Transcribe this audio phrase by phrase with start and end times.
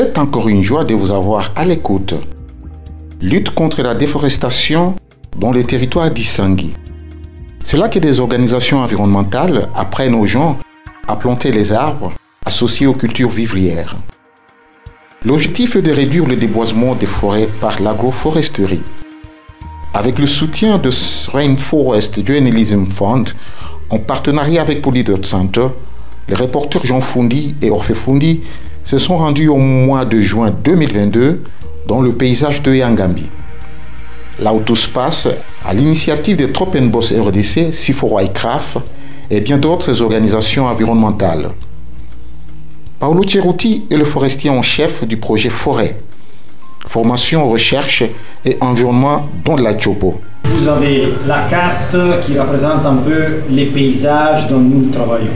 [0.00, 2.14] C'est encore une joie de vous avoir à l'écoute.
[3.20, 4.94] Lutte contre la déforestation
[5.36, 6.72] dans les territoires d'Issangui.
[7.64, 10.56] C'est là que des organisations environnementales apprennent aux gens
[11.08, 12.12] à planter les arbres
[12.46, 13.96] associés aux cultures vivrières.
[15.24, 18.84] L'objectif est de réduire le déboisement des forêts par l'agroforesterie.
[19.94, 20.92] Avec le soutien de
[21.32, 23.30] Rainforest Journalism Fund,
[23.90, 25.66] en partenariat avec Polydot Center,
[26.28, 28.42] les reporters Jean Fundi et Orphée Fundi
[28.88, 31.42] se sont rendus au mois de juin 2022
[31.86, 33.28] dans le paysage de Yangambi.
[34.40, 34.54] Là
[35.66, 38.78] à l'initiative de Tropenbos RDC, Siforo Craft
[39.30, 41.50] et bien d'autres organisations environnementales.
[42.98, 45.96] Paolo Ceruti est le forestier en chef du projet Forêt,
[46.86, 48.04] formation, recherche
[48.46, 50.18] et environnement dans la Chopo.
[50.44, 55.26] Vous avez la carte qui représente un peu les paysages dont nous travaillons.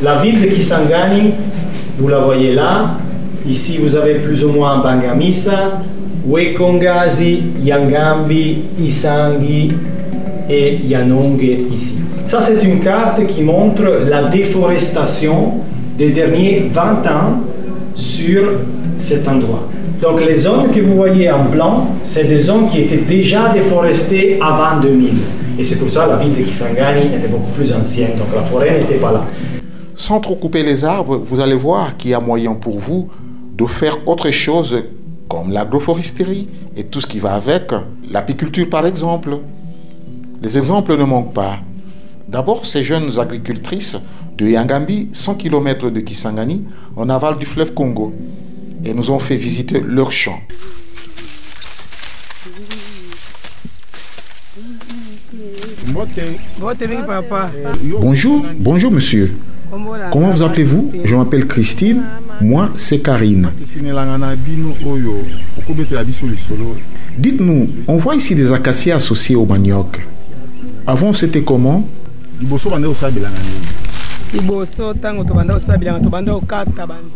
[0.00, 1.32] La ville de Kisangani
[1.98, 2.98] vous la voyez là.
[3.48, 5.80] Ici, vous avez plus ou moins Bangamisa,
[6.26, 9.72] Wekongazi, Yangambi, Isangi
[10.48, 11.98] et Yanonge ici.
[12.24, 15.54] Ça, c'est une carte qui montre la déforestation
[15.98, 17.40] des derniers 20 ans
[17.94, 18.42] sur
[18.96, 19.68] cet endroit.
[20.00, 24.38] Donc les zones que vous voyez en blanc, c'est des zones qui étaient déjà déforestées
[24.40, 25.10] avant 2000.
[25.58, 28.42] Et c'est pour ça que la ville de Kisangani était beaucoup plus ancienne, donc la
[28.42, 29.24] forêt n'était pas là.
[29.96, 33.08] Sans trop couper les arbres, vous allez voir qu'il y a moyen pour vous
[33.56, 34.82] de faire autre chose
[35.28, 37.70] comme l'agroforesterie et tout ce qui va avec,
[38.10, 39.38] l'apiculture par exemple.
[40.42, 41.60] Les exemples ne manquent pas.
[42.28, 43.96] D'abord, ces jeunes agricultrices
[44.36, 46.64] de Yangambi, 100 km de Kisangani,
[46.96, 48.12] en aval du fleuve Congo,
[48.84, 50.40] et nous ont fait visiter leurs champs.
[58.00, 59.34] Bonjour, bonjour monsieur.
[60.12, 62.02] Comment vous appelez-vous Je m'appelle Christine.
[62.40, 63.50] Moi, c'est Karine.
[67.18, 70.00] Dites-nous, on voit ici des acacias associés au manioc.
[70.86, 71.88] Avant, c'était comment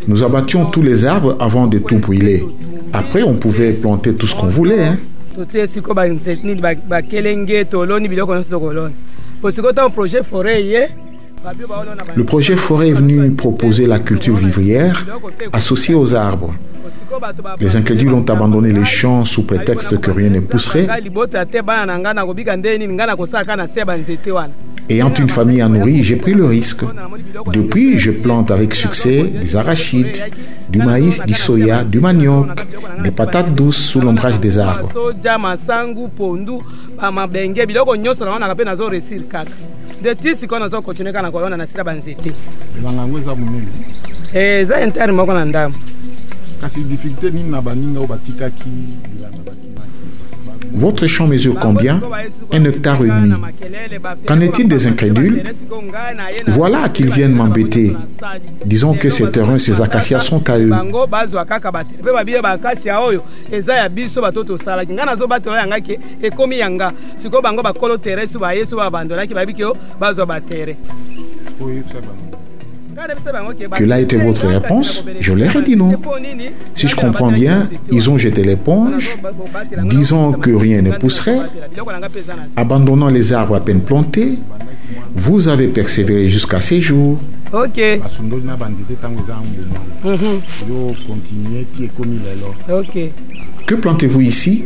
[0.06, 2.44] Nous abattions tous les arbres avant de tout brûler.
[2.92, 4.84] Après, on pouvait planter tout ce qu'on voulait.
[4.84, 4.98] Hein.
[12.16, 15.04] Le projet Forêt est venu proposer la culture vivrière
[15.52, 16.54] associée aux arbres.
[17.60, 20.88] Les incrédules ont abandonné les champs sous prétexte que rien ne pousserait.
[24.90, 26.82] Ayant une famille à nourrir, j'ai pris le risque.
[27.52, 30.16] Depuis, je plante avec succès des arachides,
[30.70, 32.46] du maïs, du soya, du manioc,
[33.04, 34.88] des patates douces sous l'ombrage des arbres.
[40.02, 42.32] de ti sikoyo nazo continue kaka na koyona na sila banzete
[42.78, 43.68] elanga yango eza monene.
[44.34, 45.78] Eh, eza interne moko na ndambo.
[46.60, 48.70] Kasi difficulté nini na baninga oyo batikaki?
[50.72, 52.00] Votre champ mesure combien
[52.52, 53.32] Un hectare et demi.
[54.26, 55.42] Qu'en est-il des incrédules
[56.48, 57.96] Voilà qu'ils viennent m'embêter.
[58.64, 60.70] Disons que ces terrains, ces acacias sont à eux.
[73.76, 75.92] Quelle a été votre réponse Je leur ai dit non.
[76.74, 79.16] Si je comprends bien, ils ont jeté l'éponge,
[79.84, 81.40] disant que rien ne pousserait,
[82.56, 84.38] abandonnant les arbres à peine plantés.
[85.14, 87.18] Vous avez persévéré jusqu'à ces jours.
[87.52, 87.80] Ok.
[92.70, 92.98] Ok.
[93.66, 94.64] Que plantez-vous ici?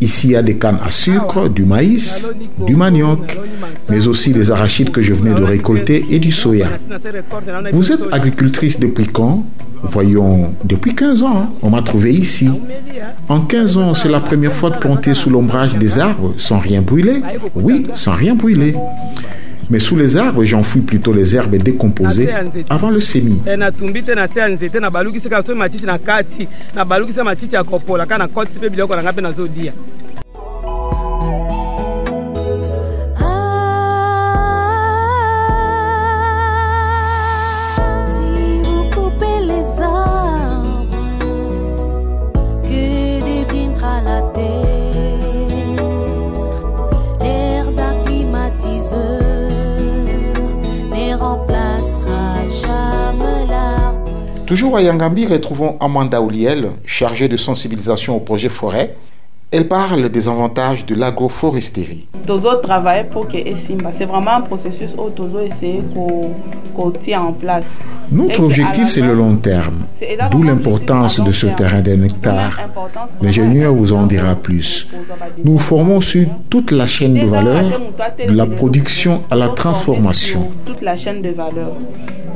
[0.00, 2.26] Ici, il y a des cannes à sucre, du maïs,
[2.66, 3.38] du manioc,
[3.88, 6.68] mais aussi des arachides que je venais de récolter et du soya.
[7.72, 9.44] Vous êtes agricultrice depuis quand?
[9.82, 12.48] Voyons, depuis 15 ans, on m'a trouvé ici.
[13.28, 16.82] En 15 ans, c'est la première fois de planter sous l'ombrage des arbres sans rien
[16.82, 17.22] brûler.
[17.54, 18.74] Oui, sans rien brûler.
[19.70, 22.28] Mais sous les arbres, j'enfouis plutôt les herbes décomposées
[22.68, 23.40] avant le semis.
[54.50, 58.96] Toujours à Yangambi, retrouvons Amanda Ouliel, chargée de sensibilisation au projet forêt.
[59.52, 62.08] Elle parle des avantages de l'agroforesterie.
[62.26, 63.36] Tozo travaille pour que.
[63.92, 67.78] C'est vraiment un processus où Tozo essaie qu'on tient en place.
[68.10, 69.84] Notre objectif, c'est le long terme,
[70.32, 72.58] d'où l'importance de ce terrain d'un hectare.
[73.22, 74.88] L'ingénieur vous en dira plus.
[75.44, 77.62] Nous formons sur toute la chaîne de valeur,
[78.26, 80.48] de la production à la transformation.
[80.66, 81.76] Toute la chaîne de valeur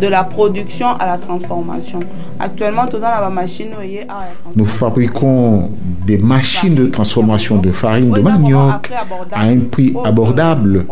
[0.04, 2.00] de la production à la transformation.
[2.38, 2.84] Actuellement,
[4.54, 5.70] nous fabriquons
[6.06, 8.90] des machines de transformation de farine de manioc
[9.32, 10.84] à un prix abordable.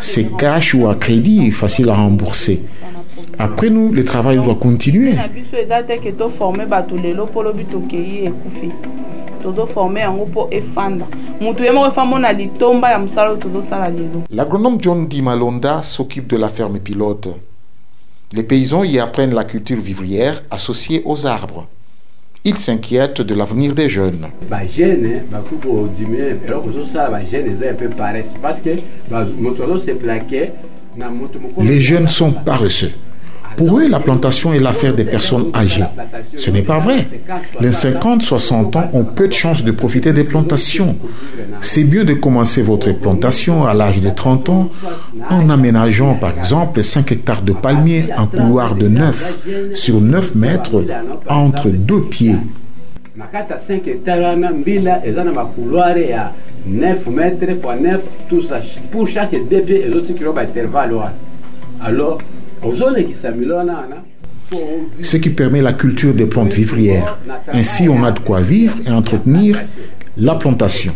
[0.00, 2.60] C'est cash ou à crédit, facile à rembourser.
[3.38, 5.14] Après nous, le travail doit continuer.
[14.30, 17.28] L'agronome John Dimalonda s'occupe de la ferme pilote.
[18.34, 21.66] Les paysans y apprennent la culture vivrière associée aux arbres.
[22.44, 24.28] Ils s'inquiètent de l'avenir des jeunes.
[31.58, 32.92] Les jeunes sont paresseux.
[33.58, 35.84] Pour eux, la plantation est l'affaire des personnes âgées.
[36.36, 37.04] Ce n'est pas vrai.
[37.60, 40.96] Les 50-60 ans ont peu de chances de profiter des plantations.
[41.60, 44.68] C'est mieux de commencer votre plantation à l'âge de 30 ans
[45.28, 50.84] en aménageant par exemple 5 hectares de palmiers en couloir de 9 sur 9 mètres
[51.28, 52.36] entre deux pieds.
[56.66, 57.46] 9 mètres
[57.80, 58.60] 9 tout ça
[58.92, 60.12] pour chaque deux pieds et autres
[61.80, 62.18] alors
[65.02, 67.18] ce qui permet la culture des plantes vivrières.
[67.52, 69.60] Ainsi, on a de quoi vivre et entretenir
[70.16, 70.92] la plantation.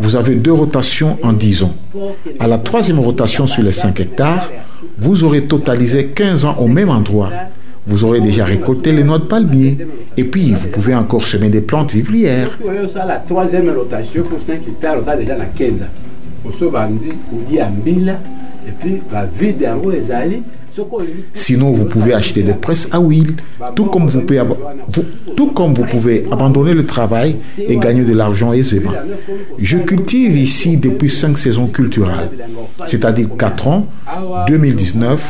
[0.00, 1.74] Vous avez deux rotations en 10 ans.
[2.38, 4.50] À la troisième rotation sur les 5 hectares,
[4.98, 7.30] vous aurez totalisé 15 ans au même endroit.
[7.88, 9.78] Vous aurez déjà récolté les noix de palmier.
[10.16, 12.58] Et puis, vous pouvez encore semer des plantes vivrières.
[12.96, 15.72] La troisième rotation pour 5 hectares, déjà la 15.
[21.34, 23.36] Sinon, vous pouvez acheter des presses à huile,
[23.74, 24.42] tout comme vous pouvez,
[25.36, 28.92] tout comme vous pouvez abandonner le travail et gagner de l'argent aisément.
[29.58, 32.28] Je cultive ici depuis cinq saisons culturelles,
[32.88, 33.86] c'est-à-dire 4 ans,
[34.48, 35.20] 2019,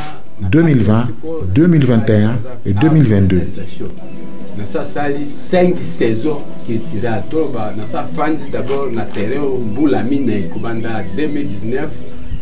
[0.41, 1.07] 2020,
[1.53, 3.41] 2021 et 2022.
[4.65, 6.41] 5 saisons
[8.51, 9.43] d'abord na terrain
[11.15, 11.89] 2019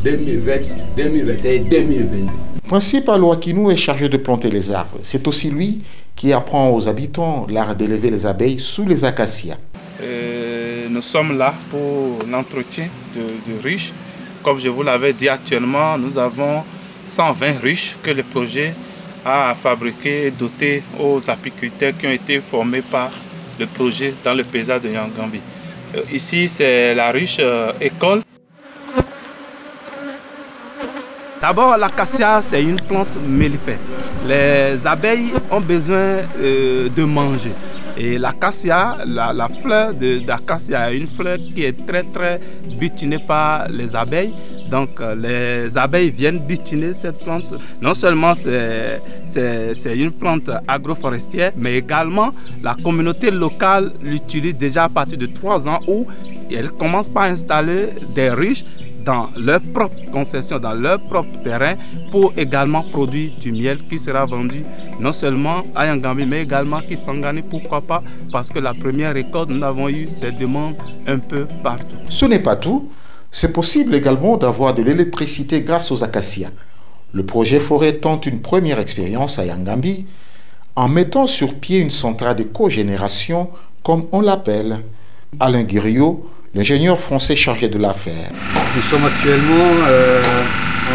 [0.06, 2.32] 2020, 2021 2022.
[2.68, 5.00] Principal Wakinou est chargé de planter les arbres.
[5.04, 5.82] C'est aussi lui
[6.16, 9.58] qui apprend aux habitants l'art d'élever les abeilles sous les acacias.
[10.96, 12.86] Nous sommes là pour l'entretien
[13.16, 13.92] de, de ruches.
[14.44, 16.64] Comme je vous l'avais dit actuellement, nous avons
[17.10, 18.74] 120 ruches que le projet
[19.26, 23.10] a fabriquées et dotées aux apiculteurs qui ont été formés par
[23.60, 25.40] le projet dans le paysage de Yangambi.
[25.96, 28.22] Euh, ici, c'est la ruche euh, école
[31.48, 33.78] D'abord, l'acacia, c'est une plante mellifère.
[34.28, 37.52] Les abeilles ont besoin euh, de manger.
[37.96, 42.42] Et l'acacia, la, fleur d'acacia est une fleur qui est très très
[42.80, 44.34] butinée par les abeilles.
[44.72, 45.14] Donc euh,
[45.68, 47.46] les abeilles viennent butiner cette plante.
[47.80, 49.00] Non seulement c'est
[49.96, 52.32] une plante agroforestière, mais également
[52.64, 56.08] la communauté locale l'utilise déjà à partir de 3 ans où
[56.52, 58.64] elle commence par installer des ruches
[59.06, 61.76] dans leur propre concession, dans leur propre terrain,
[62.12, 64.64] pour également produire du miel qui sera vendu
[65.00, 69.50] non seulement à Yangambi, mais également qui Kisangani, pourquoi pas, parce que la première récolte,
[69.50, 70.76] nous avons eu des demandes
[71.08, 71.98] un peu partout.
[72.10, 72.90] Ce n'est pas tout.
[73.32, 76.52] C'est possible également d'avoir de l'électricité grâce aux acacias.
[77.14, 80.06] Le projet Forêt tente une première expérience à Yangambi
[80.76, 83.50] en mettant sur pied une centrale de cogénération,
[83.84, 84.82] comme on l'appelle.
[85.40, 88.30] Alain Guiriot, l'ingénieur français chargé de l'affaire.
[88.76, 90.22] Nous sommes actuellement euh,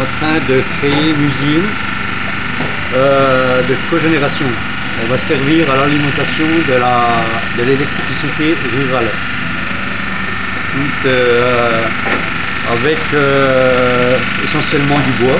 [0.01, 1.69] en train de créer une usine
[2.95, 4.47] euh, de cogénération.
[5.01, 9.07] Elle va servir à l'alimentation de l'électricité rurale.
[11.05, 11.83] Euh,
[12.71, 12.99] avec
[14.43, 15.39] essentiellement du bois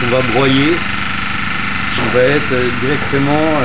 [0.00, 0.72] qu'on va broyer,
[1.94, 3.60] qui va être directement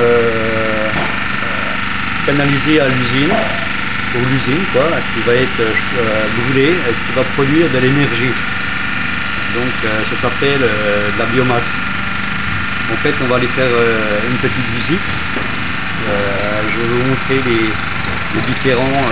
[2.26, 3.32] canalisé à l'usine
[4.14, 8.34] l'usine, quoi, qui va être euh, brûlée et qui va produire de l'énergie.
[9.54, 11.76] Donc euh, ça s'appelle euh, la biomasse.
[12.92, 13.68] En fait, on va aller faire
[14.30, 15.08] une petite visite.
[16.06, 19.02] je vais vous montrer les, différents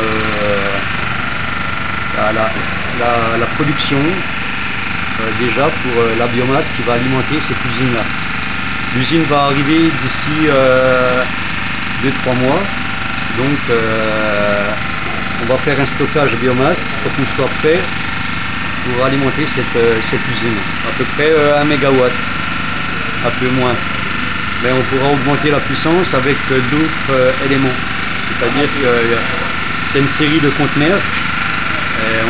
[2.16, 3.98] la, production
[5.40, 8.04] déjà pour la biomasse qui va alimenter cette usine-là.
[8.94, 10.46] L'usine va arriver d'ici
[12.04, 12.62] 2-3 mois.
[13.38, 13.58] Donc
[15.42, 17.80] on va faire un stockage biomasse pour qu'il soit prêt
[18.84, 19.98] pour alimenter cette, euh,
[20.32, 20.56] usine.
[20.88, 22.04] À peu près 1 euh, MW,
[23.26, 23.74] un peu moins.
[24.62, 27.76] mais on pourra augmenter la puissance avec d'autres éléments.
[28.28, 28.88] C'est-à-dire que
[29.92, 31.00] c'est une série de conteneurs.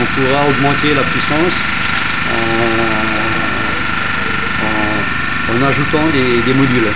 [0.01, 1.55] On pourra augmenter la puissance
[5.51, 6.91] en, ajoutant des, modules.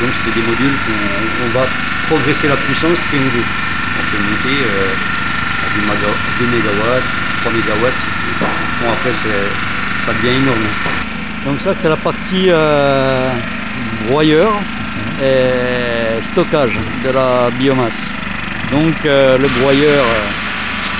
[0.00, 1.66] Donc c'est des modules qu'on va
[2.06, 3.48] progresser la puissance si on veut.
[3.98, 4.58] On peut monter
[5.62, 5.96] à
[6.40, 7.00] 2 MW,
[7.42, 7.86] 3 MW.
[8.82, 9.12] Bon après
[10.06, 10.66] ça devient énorme.
[11.46, 13.30] Donc ça c'est la partie euh,
[14.08, 14.52] broyeur
[15.22, 18.10] et stockage de la biomasse.
[18.72, 20.04] Donc euh, le broyeur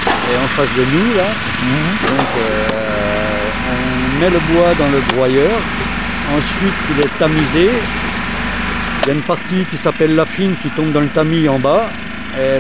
[0.07, 1.27] est en face de nous là.
[2.09, 2.67] Donc euh,
[3.73, 5.59] on met le bois dans le broyeur.
[6.37, 7.71] Ensuite il est tamisé.
[9.07, 11.61] Il y a une partie qui s'appelle la fine qui tombe dans le tamis en
[11.61, 11.89] bas.
[12.37, 12.59] Et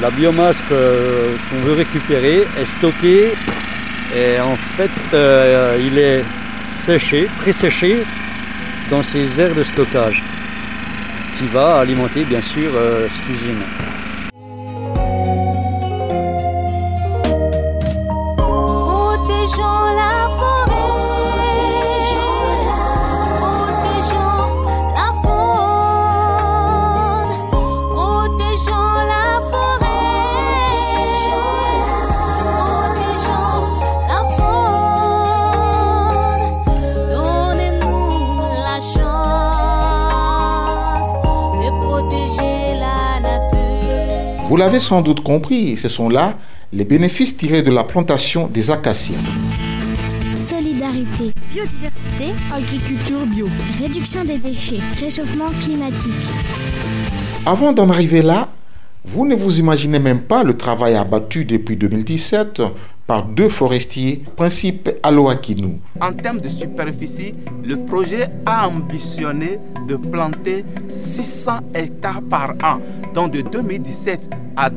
[0.00, 3.32] la biomasse qu'on veut récupérer est stockée.
[4.14, 6.22] Et en fait euh, il est
[6.68, 8.04] séché, pré-séché
[8.90, 10.22] dans ces aires de stockage
[11.36, 13.62] qui va alimenter bien sûr euh, cette usine.
[44.50, 46.36] Vous l'avez sans doute compris, ce sont là
[46.72, 49.14] les bénéfices tirés de la plantation des acacias.
[50.34, 53.46] Solidarité, biodiversité, agriculture bio,
[53.80, 56.10] réduction des déchets, réchauffement climatique.
[57.46, 58.48] Avant d'en arriver là,
[59.04, 62.60] vous ne vous imaginez même pas le travail abattu depuis 2017
[63.06, 65.78] par deux forestiers, Principe Aloakinu.
[66.00, 72.78] En termes de superficie, le projet a ambitionné de planter 600 hectares par an.
[73.14, 74.20] Donc de 2017
[74.56, 74.70] à,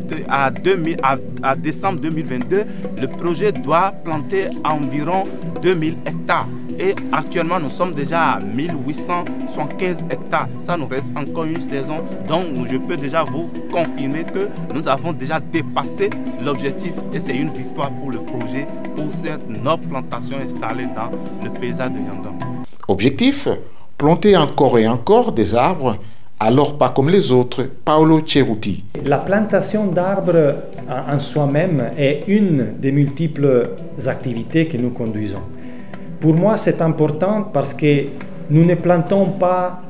[1.43, 2.63] à, décembre 2022,
[3.01, 5.23] le projet doit planter environ
[5.61, 6.47] 2000 hectares.
[6.79, 10.47] Et actuellement, nous sommes déjà à 1875 hectares.
[10.63, 11.97] Ça nous reste encore une saison.
[12.27, 16.09] Donc, je peux déjà vous confirmer que nous avons déjà dépassé
[16.43, 21.11] l'objectif et c'est une victoire pour le projet, pour cette noble plantation installée dans
[21.43, 22.65] le paysage de Yandong.
[22.87, 23.47] Objectif
[23.97, 25.97] Planter encore et encore des arbres
[26.43, 27.63] alors pas comme les autres.
[27.85, 28.83] Paolo Ceruti.
[29.05, 30.55] La plantation d'arbres
[30.89, 33.69] en soi-même est une des multiples
[34.05, 35.41] activités que nous conduisons.
[36.19, 38.07] Pour moi, c'est important parce que
[38.49, 39.83] nous ne plantons pas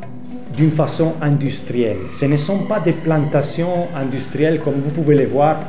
[0.55, 1.97] d'une façon industrielle.
[2.11, 5.59] Ce ne sont pas des plantations industrielles comme vous pouvez les voir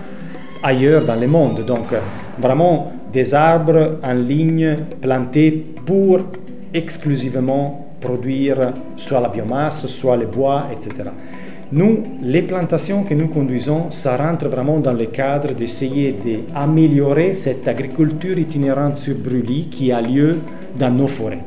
[0.63, 1.65] ailleurs dans le monde.
[1.65, 1.87] Donc,
[2.39, 6.21] vraiment des arbres en ligne plantés pour
[6.75, 8.59] exclusivement produire
[8.97, 11.11] soit la biomasse, soit le bois, etc.
[11.73, 16.15] Nous, les plantations que nous conduisons, ça rentre vraiment dans le cadre d'essayer
[16.53, 20.39] d'améliorer cette agriculture itinérante sur brûlis qui a lieu
[20.79, 21.45] dans nos forêts.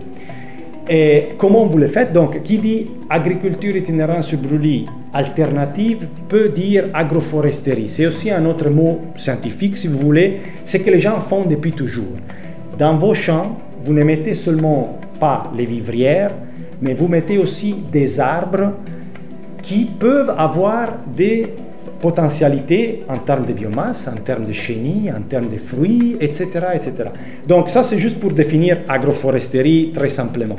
[0.90, 2.12] Et comment vous le faites?
[2.14, 7.90] Donc, qui dit agriculture itinérante sur brûlis alternative peut dire agroforesterie.
[7.90, 10.42] C'est aussi un autre mot scientifique, si vous voulez.
[10.64, 12.18] C'est que les gens font depuis toujours.
[12.78, 16.32] Dans vos champs, vous ne mettez seulement pas les vivrières,
[16.82, 18.74] mais vous mettez aussi des arbres
[19.62, 21.54] qui peuvent avoir des
[22.00, 26.46] potentialités en termes de biomasse, en termes de chenilles, en termes de fruits, etc.
[26.76, 27.10] etc.
[27.48, 30.56] Donc ça, c'est juste pour définir agroforesterie très simplement.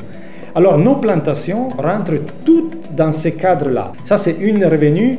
[0.55, 3.93] Alors nos plantations rentrent toutes dans ce cadre-là.
[4.05, 5.19] Ça, c'est une revenu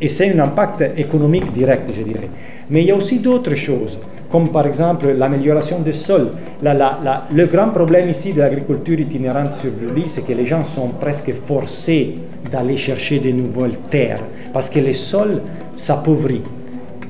[0.00, 2.28] et c'est un impact économique direct, je dirais.
[2.68, 3.98] Mais il y a aussi d'autres choses
[4.36, 6.28] comme par exemple l'amélioration des sols.
[6.62, 11.32] le grand problème ici de l'agriculture itinérante sur lit, c'est que les gens sont presque
[11.46, 12.16] forcés
[12.52, 14.20] d'aller chercher de nouvelles terres
[14.52, 15.40] parce que les sols
[15.74, 16.50] s'appauvrissent.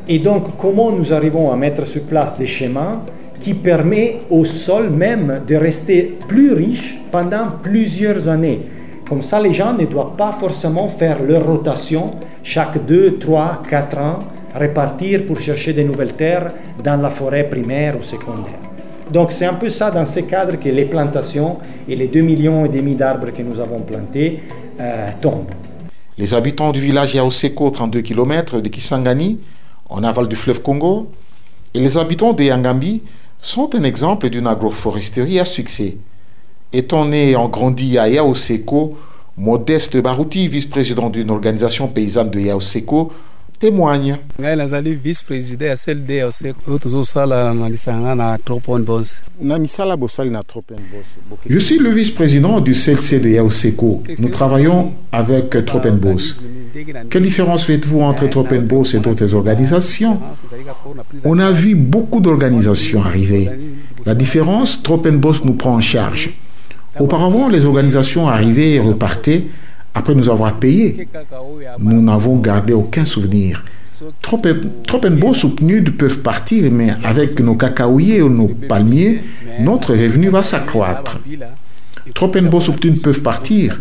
[0.07, 3.01] Et donc, comment nous arrivons à mettre sur place des schémas
[3.41, 8.61] qui permettent au sol même de rester plus riche pendant plusieurs années?
[9.09, 12.13] Comme ça, les gens ne doivent pas forcément faire leur rotation
[12.45, 14.19] chaque 2, 3, 4 ans
[14.57, 18.59] répartir pour chercher de nouvelles terres dans la forêt primaire ou secondaire.
[19.11, 21.59] Donc c'est un peu ça dans ce cadre que les plantations
[21.89, 24.41] et les 2 millions et demi d'arbres que nous avons plantés
[24.81, 25.55] euh, tombent.
[26.19, 29.39] Les habitants du village Yaoseko, 32 km de Kisangani,
[29.89, 31.11] en aval du fleuve Congo,
[31.75, 33.03] et les habitants de Yangambi
[33.41, 35.99] sont un exemple d'une agroforesterie à succès.
[36.73, 38.97] Étant né et en grandi à Yaoseko,
[39.37, 43.13] Modeste Barouti, vice-président d'une organisation paysanne de Yaoseko,
[43.59, 44.17] témoigne.
[51.49, 54.03] Je suis le vice-président du CLC de Yaoseko.
[54.19, 56.41] Nous travaillons avec Tropenbos.
[57.11, 60.21] Quelle différence faites-vous entre Tropenbos et d'autres organisations
[61.25, 63.51] On a vu beaucoup d'organisations arriver.
[64.05, 66.31] La différence, Tropenbos nous prend en charge.
[66.99, 69.43] Auparavant, les organisations arrivaient et repartaient
[69.97, 71.09] après nous avoir payé.
[71.79, 73.65] Nous n'avons gardé aucun souvenir.
[74.21, 79.23] Tropenbos ou PNUD peuvent partir, mais avec nos cacaoyers ou nos palmiers,
[79.61, 81.19] notre revenu va s'accroître.
[82.15, 83.81] Tropenbos ou PNUD peuvent partir,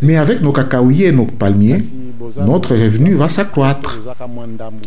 [0.00, 1.84] mais avec nos cacaoyers et nos palmiers,
[2.38, 3.98] notre revenu va s'accroître.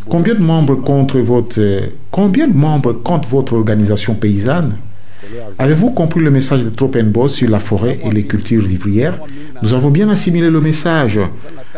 [0.09, 1.61] Combien de membres compte votre,
[2.09, 2.95] combien de membres
[3.29, 4.77] votre organisation paysanne?
[5.59, 9.19] Avez-vous compris le message de Tropenbos sur la forêt et les cultures vivrières
[9.61, 11.19] Nous avons bien assimilé le message.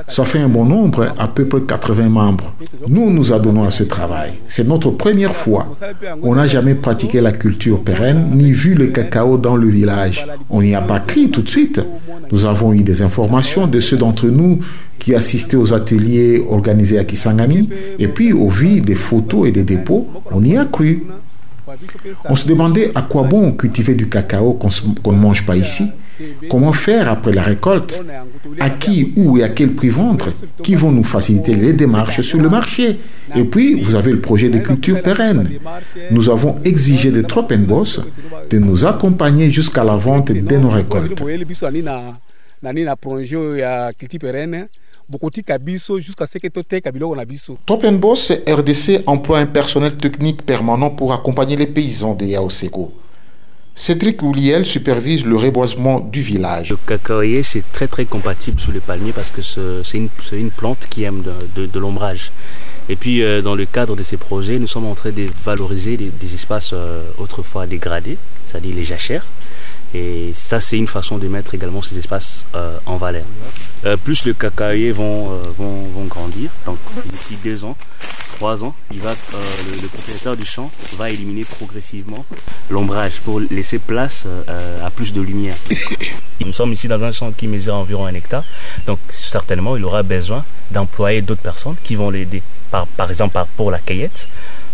[0.08, 2.54] Ça fait un bon nombre, à peu près 80 membres.
[2.88, 4.34] Nous nous adonnons à ce travail.
[4.48, 5.74] C'est notre première fois.
[6.22, 10.26] On n'a jamais pratiqué la culture pérenne ni vu le cacao dans le village.
[10.50, 11.82] On n'y a pas crié tout de suite.
[12.32, 14.60] Nous avons eu des informations de ceux d'entre nous
[15.00, 17.70] qui assistaient aux ateliers organisés à Kisangani
[18.00, 21.04] et puis au vu des photos et des dépôts, on y a cru.
[22.29, 25.86] On se demandait à quoi bon cultiver du cacao qu'on ne mange pas ici
[26.50, 28.01] Comment faire après la récolte
[28.60, 30.29] À qui, où et à quel prix vendre
[30.63, 32.98] Qui vont nous faciliter les démarches sur le marché
[33.36, 35.50] Et puis, vous avez le projet de culture pérenne.
[36.12, 38.00] Nous avons exigé de Tropenbos
[38.50, 41.22] de nous accompagner jusqu'à la vente de nos récoltes.
[47.66, 52.92] Topenbos RDC emploie un personnel technique permanent pour accompagner les paysans de Yaoseko.
[53.78, 56.70] Cédric Ouliel supervise le reboisement du village.
[56.70, 60.88] Le cacaoyer, c'est très très compatible sous le palmier parce que c'est une, une, plante
[60.90, 61.24] qui aime
[61.56, 62.32] de, de, l'ombrage.
[62.88, 65.98] Et puis, euh, dans le cadre de ces projets, nous sommes en train de valoriser
[65.98, 69.26] des, des espaces euh, autrefois dégradés, c'est-à-dire les jachères.
[69.93, 73.24] Et ça, c'est une façon de mettre également ces espaces euh, en valeur.
[73.86, 77.78] Euh, plus le cacaoyer vont, euh, vont, vont, grandir, donc d'ici deux ans,
[78.36, 82.26] trois ans, le, propriétaire du champ va éliminer progressivement
[82.69, 84.26] l'ombrage pour laisser place
[84.84, 85.56] à plus de lumière.
[86.41, 88.43] Nous sommes ici dans un champ qui mesure environ un hectare,
[88.86, 93.80] donc certainement il aura besoin d'employer d'autres personnes qui vont l'aider, par, exemple pour la
[93.80, 94.28] cueillette,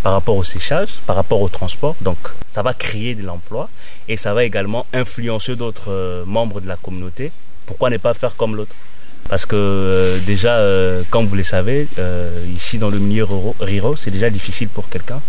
[0.03, 1.95] par rapport au séchage, par rapport au transport.
[2.01, 2.17] Donc
[2.51, 3.69] ça va créer de l'emploi
[4.07, 7.31] et ça va également influencer d'autres euh, membres de la communauté.
[7.65, 8.75] Pourquoi ne pas faire comme l'autre?
[9.29, 11.87] Parce que euh, déjà, euh, comme vous le savez,
[12.53, 15.21] ici dans le milieu rural, c'est déjà difficile pour quelqu'un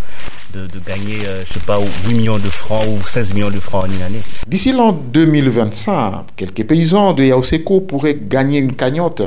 [0.53, 3.91] de, gagner, je sais pas, 8 millions de francs ou 16 millions de francs en
[3.91, 4.21] une année.
[4.45, 9.23] D'ici l'an 2025, quelques paysans de Yaoseko pourraient gagner une cagnotte.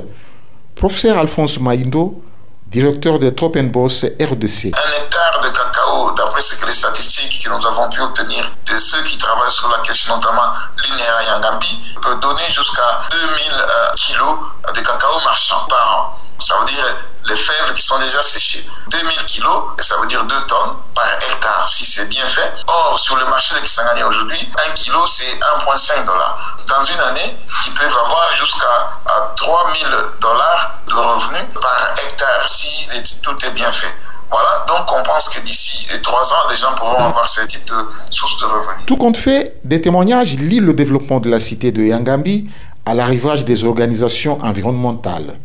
[0.76, 2.22] Professeur Alphonse Maindo,
[2.66, 4.72] directeur de Tropenbos RDC.
[4.74, 8.78] Un hectare de cacao, d'après ce que les statistiques que nous avons pu obtenir de
[8.78, 10.52] ceux qui travaillent sur la question, notamment
[10.82, 14.38] l'INEA Yangambi, peut donner jusqu'à 2000 euh, kilos
[14.74, 16.18] de cacao marchand par an.
[16.40, 16.84] Ça veut dire
[17.28, 18.64] les fèves qui sont déjà séchées.
[18.90, 22.52] 2000 kilos, ça veut dire 2 tonnes par hectare, si c'est bien fait.
[22.66, 26.58] Or, sur le marché de Kisangani aujourd'hui, 1 kilo, c'est 1,5 dollars.
[26.68, 27.36] Dans une année,
[27.66, 28.90] ils peuvent avoir jusqu'à
[29.36, 29.86] 3000
[30.20, 32.88] dollars de revenus par hectare, si
[33.22, 33.92] tout est bien fait.
[34.28, 37.76] Voilà, donc on pense que d'ici trois ans, les gens pourront avoir ce type de
[38.10, 38.86] source de revenus.
[38.86, 42.50] Tout compte fait, des témoignages lient le développement de la cité de Yangambi
[42.84, 45.38] à l'arrivage des organisations environnementales.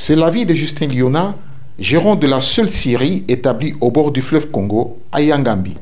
[0.00, 1.34] C'est l'avis de Justin Liona,
[1.76, 5.76] gérant de la seule scierie établie au bord du fleuve Congo, à Yangambi.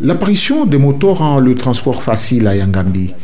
[0.00, 3.14] L'apparition des motos rend le transport facile à Yangambi.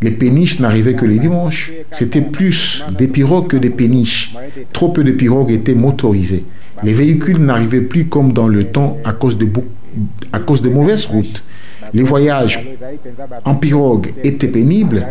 [0.00, 1.70] Les péniches n'arrivaient que les dimanches.
[1.92, 4.34] C'était plus des pirogues que des péniches.
[4.72, 6.44] Trop peu de pirogues étaient motorisées.
[6.82, 9.46] Les véhicules n'arrivaient plus comme dans le temps à cause de,
[10.32, 11.44] à cause de mauvaises routes.
[11.94, 12.60] Les voyages
[13.44, 15.06] en pirogue étaient pénibles.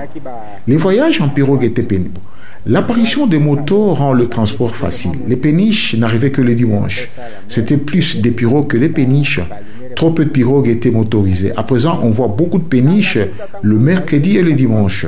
[0.68, 2.20] Les voyages en pirogue étaient pénibles.
[2.68, 5.12] L'apparition des motos rend le transport facile.
[5.28, 7.10] Les péniches n'arrivaient que les dimanches.
[7.48, 9.42] C'était plus des pirogues que des péniches.
[9.96, 11.52] Trop peu de pirogues étaient motorisées.
[11.58, 13.18] À présent, on voit beaucoup de péniches
[13.62, 15.08] le mercredi et le dimanche.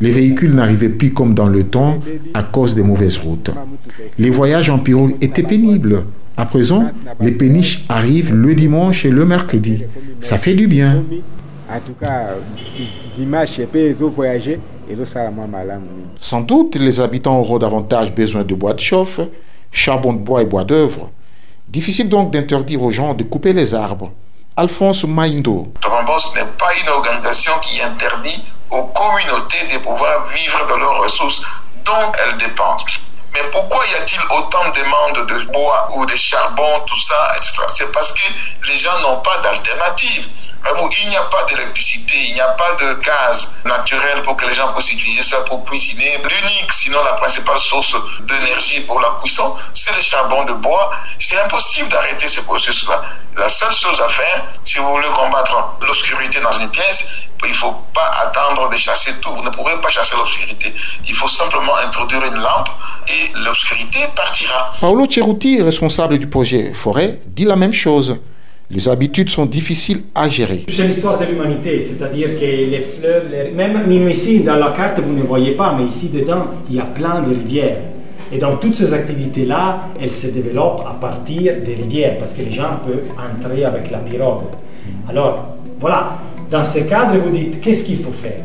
[0.00, 2.02] Les véhicules n'arrivaient plus comme dans le temps
[2.32, 3.50] à cause des mauvaises routes.
[4.18, 6.02] Les voyages en pirogue étaient pénibles.
[6.36, 9.84] À présent, les péniches arrivent le dimanche et le mercredi.
[10.20, 11.02] Ça fait du bien.
[11.68, 12.26] En tout cas,
[13.16, 14.60] dimanche, je voyager
[16.20, 19.20] sans doute, les habitants auront davantage besoin de bois de chauffe,
[19.72, 21.10] charbon de bois et bois d'œuvre.
[21.68, 24.12] Difficile donc d'interdire aux gens de couper les arbres.
[24.56, 25.72] Alphonse Maindo.
[25.80, 31.44] Trombos n'est pas une organisation qui interdit aux communautés de pouvoir vivre de leurs ressources
[31.84, 32.80] dont elles dépendent.
[33.36, 37.52] Mais pourquoi y a-t-il autant de demandes de bois ou de charbon, tout ça, etc.
[37.68, 38.26] C'est parce que
[38.66, 40.26] les gens n'ont pas d'alternative.
[41.02, 44.54] Il n'y a pas d'électricité, il n'y a pas de gaz naturel pour que les
[44.54, 46.18] gens puissent utiliser ça pour cuisiner.
[46.24, 50.90] L'unique, sinon la principale source d'énergie pour la cuisson, c'est le charbon de bois.
[51.18, 53.02] C'est impossible d'arrêter ce processus-là.
[53.36, 57.12] La seule chose à faire, si vous voulez combattre l'obscurité dans une pièce,
[57.44, 59.30] il ne faut pas attendre de chasser tout.
[59.32, 60.74] Vous ne pourrez pas chasser l'obscurité.
[61.06, 62.70] Il faut simplement introduire une lampe
[63.08, 64.74] et l'obscurité partira.
[64.80, 68.16] Paolo Ceruti, responsable du projet Forêt, dit la même chose.
[68.68, 70.64] Les habitudes sont difficiles à gérer.
[70.68, 75.22] C'est l'histoire de l'humanité, c'est-à-dire que les fleuves, même, ici dans la carte, vous ne
[75.22, 77.78] voyez pas, mais ici dedans, il y a plein de rivières.
[78.32, 82.50] Et donc toutes ces activités-là, elles se développent à partir des rivières, parce que les
[82.50, 84.46] gens peuvent entrer avec la pirogue.
[85.08, 86.18] Alors, voilà,
[86.50, 88.40] dans ce cadre, vous dites, qu'est-ce qu'il faut faire?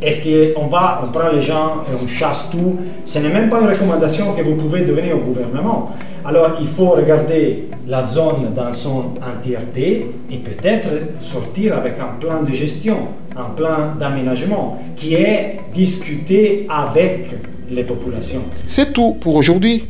[0.00, 2.78] Est-ce qu'on va, on prend les gens et on chasse tout?
[3.04, 5.96] Ce n'est même pas une recommandation que vous pouvez donner au gouvernement.
[6.28, 10.88] Alors il faut regarder la zone dans son entièreté et peut-être
[11.22, 12.98] sortir avec un plan de gestion,
[13.34, 17.30] un plan d'aménagement qui est discuté avec
[17.70, 18.42] les populations.
[18.66, 19.86] C'est tout pour aujourd'hui.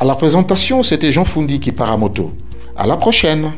[0.00, 2.32] À la présentation, c'était Jean Fundi qui part à moto.
[2.76, 3.52] À la prochaine.